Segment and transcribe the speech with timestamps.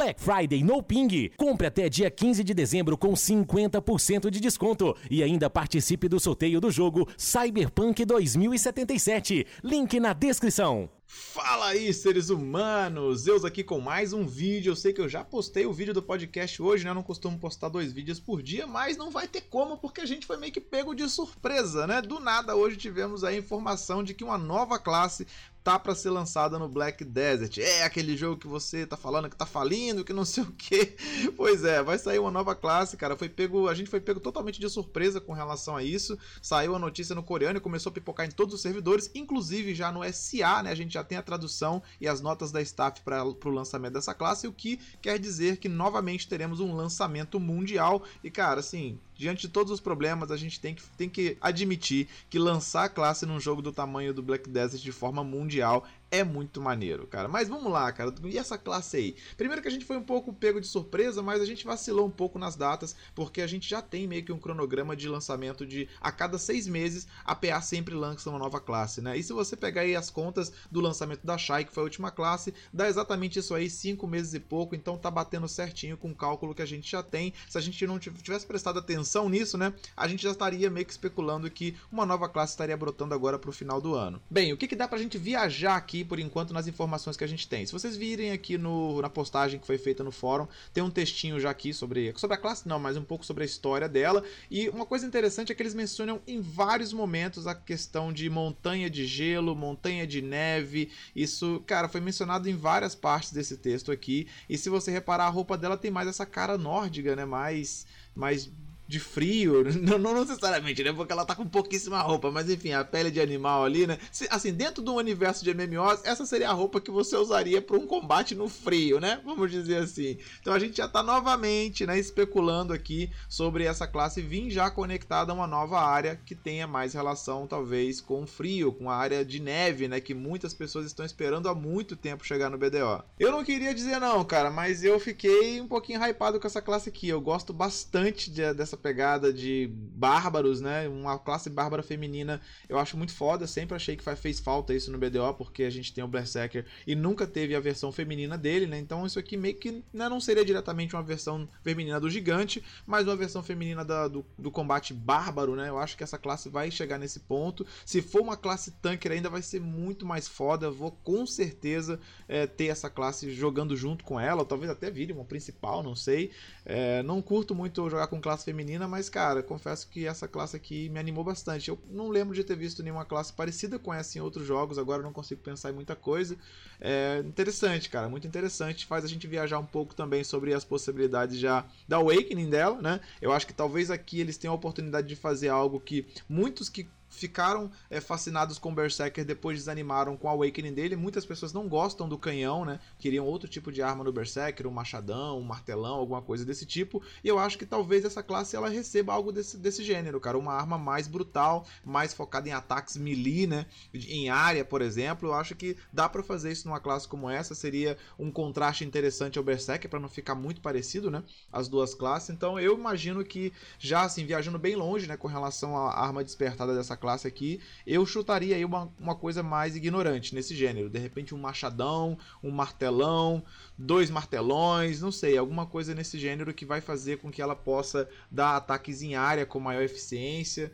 [0.00, 1.30] Black Friday no Ping.
[1.36, 6.58] Compre até dia 15 de dezembro com 50% de desconto e ainda participe do sorteio
[6.58, 9.46] do jogo Cyberpunk 2077.
[9.62, 10.88] Link na descrição.
[11.12, 13.22] Fala aí, seres humanos!
[13.22, 14.70] Zeus aqui com mais um vídeo.
[14.70, 16.90] Eu sei que eu já postei o vídeo do podcast hoje, né?
[16.90, 20.06] Eu não costumo postar dois vídeos por dia, mas não vai ter como porque a
[20.06, 22.00] gente foi meio que pego de surpresa, né?
[22.00, 25.26] Do nada hoje tivemos a informação de que uma nova classe
[25.62, 27.58] tá para ser lançada no Black Desert.
[27.58, 30.96] É aquele jogo que você tá falando que tá falindo, que não sei o que.
[31.36, 33.16] Pois é, vai sair uma nova classe, cara.
[33.16, 36.18] Foi pego, a gente foi pego totalmente de surpresa com relação a isso.
[36.40, 39.92] Saiu a notícia no coreano e começou a pipocar em todos os servidores, inclusive já
[39.92, 40.70] no SA, né?
[40.70, 44.14] A gente já tem a tradução e as notas da staff para o lançamento dessa
[44.14, 48.02] classe, o que quer dizer que novamente teremos um lançamento mundial.
[48.22, 52.08] E cara, assim, diante de todos os problemas, a gente tem que, tem que admitir
[52.30, 56.24] que lançar a classe num jogo do tamanho do Black Desert de forma mundial é
[56.24, 57.28] muito maneiro, cara.
[57.28, 58.12] Mas vamos lá, cara.
[58.24, 59.16] E essa classe aí?
[59.36, 62.10] Primeiro que a gente foi um pouco pego de surpresa, mas a gente vacilou um
[62.10, 65.88] pouco nas datas, porque a gente já tem meio que um cronograma de lançamento de
[66.00, 69.16] a cada seis meses a PA sempre lança uma nova classe, né?
[69.16, 72.10] E se você pegar aí as contas do lançamento da Shai, que foi a última
[72.10, 76.14] classe, dá exatamente isso aí, cinco meses e pouco, então tá batendo certinho com o
[76.14, 77.32] cálculo que a gente já tem.
[77.48, 79.72] Se a gente não tivesse prestado atenção nisso, né?
[79.96, 83.52] A gente já estaria meio que especulando que uma nova classe estaria brotando agora pro
[83.52, 84.20] final do ano.
[84.30, 87.26] Bem, o que, que dá pra gente viajar aqui por enquanto nas informações que a
[87.26, 87.66] gente tem.
[87.66, 91.40] Se vocês virem aqui no, na postagem que foi feita no fórum, tem um textinho
[91.40, 94.22] já aqui sobre, sobre a classe, não, mas um pouco sobre a história dela.
[94.50, 98.88] E uma coisa interessante é que eles mencionam em vários momentos a questão de montanha
[98.88, 100.90] de gelo, montanha de neve.
[101.14, 104.26] Isso, cara, foi mencionado em várias partes desse texto aqui.
[104.48, 107.24] E se você reparar, a roupa dela tem mais essa cara nórdica, né?
[107.24, 108.50] Mais, mais
[108.90, 110.92] de frio, não, não, necessariamente, né?
[110.92, 113.96] Porque ela tá com pouquíssima roupa, mas enfim, a pele de animal ali, né?
[114.10, 117.76] Se, assim, dentro do universo de MMOs, essa seria a roupa que você usaria para
[117.76, 119.20] um combate no frio, né?
[119.24, 120.18] Vamos dizer assim.
[120.40, 125.30] Então a gente já tá novamente, né, especulando aqui sobre essa classe vir já conectada
[125.30, 129.40] a uma nova área que tenha mais relação, talvez, com frio, com a área de
[129.40, 130.00] neve, né?
[130.00, 133.04] Que muitas pessoas estão esperando há muito tempo chegar no BDO.
[133.20, 136.88] Eu não queria dizer não, cara, mas eu fiquei um pouquinho hypado com essa classe
[136.88, 137.08] aqui.
[137.08, 140.88] Eu gosto bastante de, dessa pegada de bárbaros, né?
[140.88, 143.46] Uma classe bárbara feminina eu acho muito foda.
[143.46, 146.94] Sempre achei que fez falta isso no BDO, porque a gente tem o Berserker e
[146.94, 148.78] nunca teve a versão feminina dele, né?
[148.78, 153.06] Então isso aqui meio que né, não seria diretamente uma versão feminina do gigante, mas
[153.06, 155.68] uma versão feminina da, do, do combate bárbaro, né?
[155.68, 157.66] Eu acho que essa classe vai chegar nesse ponto.
[157.84, 160.70] Se for uma classe tanker ainda vai ser muito mais foda.
[160.70, 165.12] Vou com certeza é, ter essa classe jogando junto com ela, ou talvez até vire
[165.12, 166.30] uma principal, não sei.
[166.64, 170.56] É, não curto muito jogar com classe feminina feminina, mas cara, confesso que essa classe
[170.56, 171.68] aqui me animou bastante.
[171.68, 175.02] Eu não lembro de ter visto nenhuma classe parecida com essa em outros jogos, agora
[175.02, 176.36] não consigo pensar em muita coisa.
[176.80, 178.86] É interessante, cara, muito interessante.
[178.86, 183.00] Faz a gente viajar um pouco também sobre as possibilidades já da Awakening dela, né?
[183.20, 186.88] Eu acho que talvez aqui eles tenham a oportunidade de fazer algo que muitos que
[187.10, 190.96] ficaram é, fascinados com Berserker, depois desanimaram com a Awakening dele.
[190.96, 192.78] Muitas pessoas não gostam do canhão, né?
[192.98, 197.02] Queriam outro tipo de arma no Berserker, um machadão, um martelão, alguma coisa desse tipo.
[197.22, 200.38] E eu acho que talvez essa classe ela receba algo desse, desse gênero, cara.
[200.38, 203.66] Uma arma mais brutal, mais focada em ataques melee, né?
[203.92, 205.28] Em área, por exemplo.
[205.28, 207.54] Eu acho que dá para fazer isso numa classe como essa.
[207.54, 211.24] Seria um contraste interessante ao Berserker, para não ficar muito parecido, né?
[211.52, 212.30] As duas classes.
[212.30, 215.16] Então eu imagino que já assim, viajando bem longe, né?
[215.16, 219.74] Com relação à arma despertada dessa classe aqui, eu chutaria aí uma, uma coisa mais
[219.74, 220.88] ignorante nesse gênero.
[220.88, 223.42] De repente um machadão, um martelão,
[223.76, 228.08] dois martelões, não sei, alguma coisa nesse gênero que vai fazer com que ela possa
[228.30, 230.70] dar ataques em área com maior eficiência.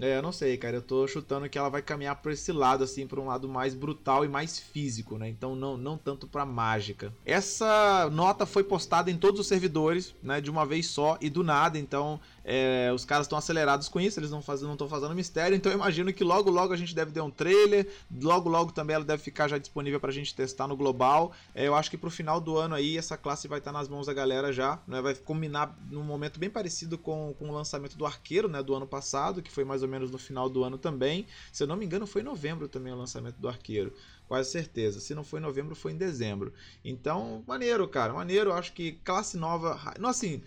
[0.00, 0.76] É, eu não sei, cara.
[0.76, 3.74] Eu tô chutando que ela vai caminhar por esse lado, assim, por um lado mais
[3.74, 5.28] brutal e mais físico, né?
[5.28, 7.12] Então não, não tanto pra mágica.
[7.24, 10.40] Essa nota foi postada em todos os servidores, né?
[10.40, 11.78] De uma vez só e do nada.
[11.78, 15.56] Então é, os caras estão acelerados com isso, eles não estão não fazendo mistério.
[15.56, 17.88] Então eu imagino que logo logo a gente deve ter um trailer.
[18.22, 21.32] Logo logo também ela deve ficar já disponível pra gente testar no global.
[21.54, 23.88] É, eu acho que pro final do ano aí essa classe vai estar tá nas
[23.88, 25.00] mãos da galera já, né?
[25.00, 28.62] Vai combinar num momento bem parecido com, com o lançamento do Arqueiro, né?
[28.62, 31.26] Do ano passado, que foi mais ou ou menos no final do ano também.
[31.52, 33.92] Se eu não me engano, foi em novembro também o lançamento do Arqueiro.
[34.28, 35.00] Quase certeza.
[35.00, 36.52] Se não foi em novembro, foi em dezembro.
[36.84, 38.12] Então, maneiro, cara.
[38.12, 38.52] Maneiro.
[38.52, 39.94] Acho que classe nova.
[39.98, 40.42] Não, assim,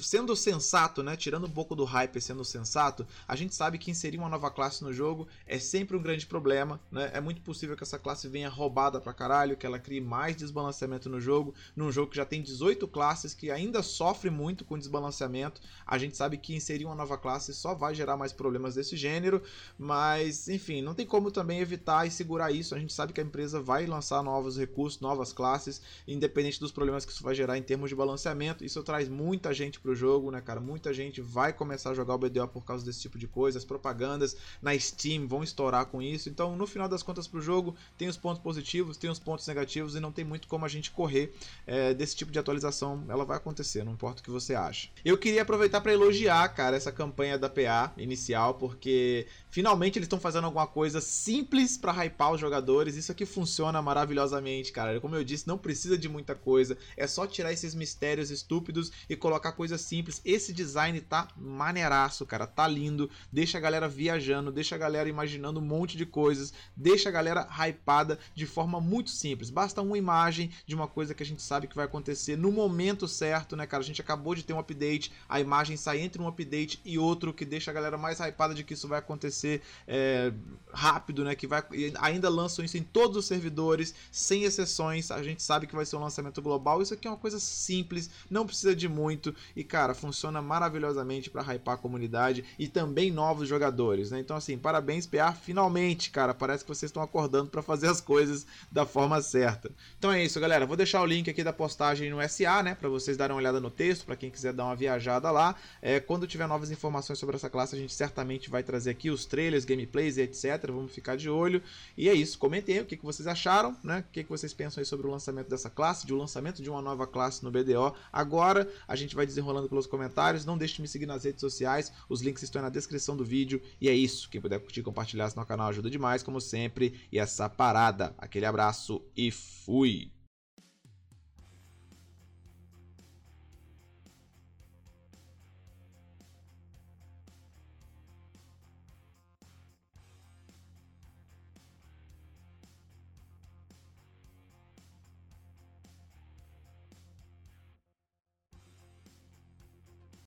[0.00, 1.16] sendo sensato, né?
[1.16, 4.82] Tirando um pouco do hype sendo sensato, a gente sabe que inserir uma nova classe
[4.82, 7.10] no jogo é sempre um grande problema, né?
[7.12, 11.08] É muito possível que essa classe venha roubada pra caralho, que ela crie mais desbalanceamento
[11.08, 15.60] no jogo, num jogo que já tem 18 classes, que ainda sofre muito com desbalanceamento.
[15.86, 19.42] A gente sabe que inserir uma nova classe só vai gerar mais problemas desse gênero,
[19.78, 22.74] mas enfim, não tem como também evitar e segurar isso.
[22.74, 27.04] A gente sabe que a empresa vai lançar novos recursos, novas classes, independente dos problemas
[27.04, 28.64] que isso vai gerar em termos de balanceamento.
[28.64, 30.60] Isso traz muita gente pro jogo, né, cara?
[30.60, 33.58] Muita gente vai começar a jogar o BDO por causa desse tipo de coisa.
[33.58, 36.28] As propagandas na Steam vão estourar com isso.
[36.28, 39.94] Então, no final das contas, pro jogo, tem os pontos positivos, tem os pontos negativos
[39.94, 41.34] e não tem muito como a gente correr
[41.66, 43.04] é, desse tipo de atualização.
[43.08, 44.88] Ela vai acontecer, não importa o que você acha.
[45.04, 50.20] Eu queria aproveitar para elogiar, cara, essa campanha da PA inicial, porque finalmente eles estão
[50.20, 52.96] fazendo alguma coisa simples para hypar os jogadores.
[52.96, 55.00] Isso aqui funciona maravilhosamente, cara.
[55.00, 56.76] Como eu disse, não precisa de muita coisa.
[56.96, 60.20] É só tirar esses mistérios estúpidos e colocar coisas simples.
[60.24, 62.48] Esse design tá maneiraço, cara.
[62.48, 63.08] Tá lindo.
[63.30, 67.46] Deixa a galera viajando, deixa a galera imaginando um monte de coisas, deixa a galera
[67.48, 69.50] hypada de forma muito simples.
[69.50, 73.06] Basta uma imagem de uma coisa que a gente sabe que vai acontecer no momento
[73.06, 73.84] certo, né, cara?
[73.84, 77.32] A gente acabou de ter um update, a imagem sai entre um update e outro
[77.32, 80.32] que deixa a galera mais hypada de que isso vai acontecer é,
[80.72, 81.36] rápido, né?
[81.36, 81.62] Que vai
[82.00, 85.12] ainda lançam isso em todos os servidores, sem exceções.
[85.12, 86.82] A gente sabe que vai ser um lançamento global.
[86.82, 91.42] Isso aqui é uma coisa simples, não precisa de muito e cara, funciona maravilhosamente para
[91.42, 94.20] hypar a comunidade e também novos jogadores, né?
[94.20, 98.46] Então assim, parabéns PA, finalmente, cara, parece que vocês estão acordando para fazer as coisas
[98.70, 99.70] da forma certa.
[99.98, 100.66] Então é isso, galera.
[100.66, 103.60] Vou deixar o link aqui da postagem no SA, né, para vocês darem uma olhada
[103.60, 105.54] no texto, para quem quiser dar uma viajada lá.
[105.80, 109.26] É, quando tiver novas informações sobre essa classe, a gente certamente vai trazer aqui os
[109.26, 110.66] trailers, gameplays e etc.
[110.66, 111.62] Vamos ficar de olho.
[111.96, 112.38] E é isso.
[112.38, 114.04] Comentem o que, que vocês acharam, né?
[114.08, 116.62] O que, que vocês pensam aí sobre o lançamento dessa classe, de o um lançamento
[116.62, 117.94] de uma nova classe no BDO.
[118.12, 120.44] Agora a gente vai desenrolando pelos comentários.
[120.44, 121.92] Não deixe de me seguir nas redes sociais.
[122.08, 123.60] Os links estão na descrição do vídeo.
[123.80, 124.30] E é isso.
[124.30, 127.00] Quem puder curtir compartilhar no canal ajuda demais, como sempre.
[127.10, 128.14] E essa parada.
[128.16, 130.21] Aquele abraço e fui!